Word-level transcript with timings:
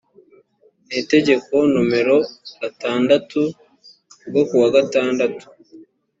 n 0.87 0.89
itegeko 1.01 1.53
nomero 1.71 2.17
gatandatu 2.61 3.41
ryo 4.27 4.43
kuwa 4.49 4.67
gatandatu 4.77 5.45